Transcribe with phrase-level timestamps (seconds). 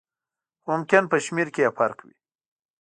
[0.61, 2.15] خو ممکن په شمېر کې یې فرق وي.